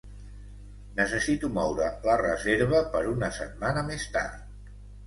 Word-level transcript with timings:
Necessito 0.99 1.51
moure 1.59 1.91
la 2.09 2.17
reserva 2.25 2.83
per 2.97 3.07
una 3.13 3.31
setmana 3.41 3.87
més 3.93 4.13
tard. 4.19 4.79